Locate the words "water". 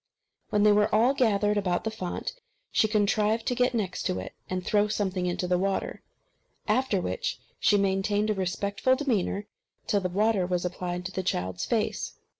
5.59-6.01, 10.09-10.47